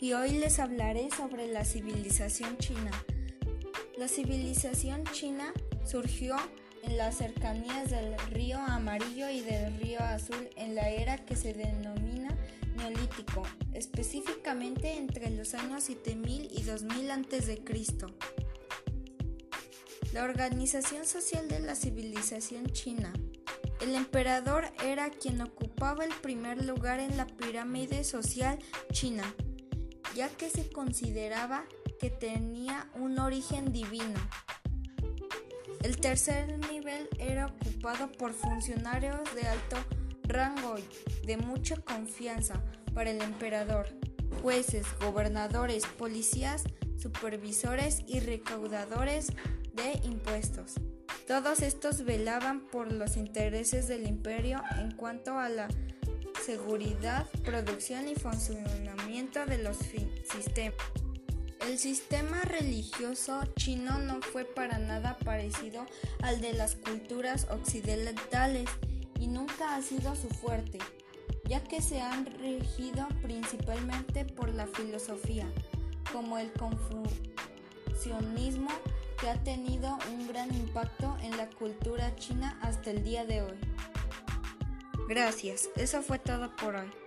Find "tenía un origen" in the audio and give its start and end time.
32.10-33.72